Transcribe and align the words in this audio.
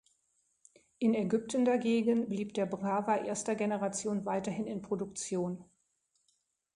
In 0.97 1.13
Ägypten 1.13 1.63
dagegen 1.63 2.27
blieb 2.27 2.55
der 2.55 2.65
Brava 2.65 3.17
erster 3.17 3.53
Generation 3.53 4.25
weiterhin 4.25 4.65
in 4.65 4.81
Produktion. 4.81 5.63